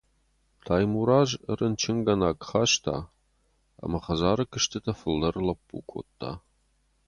Таймураз 0.65 1.29
рынчынгӕнаг 1.59 2.37
хаста, 2.49 2.97
ӕмӕ 3.83 3.99
хӕдзары 4.05 4.45
куыстытӕ 4.51 4.93
фылдӕр 4.99 5.35
лӕппу 5.47 5.77
кодта. 5.91 6.31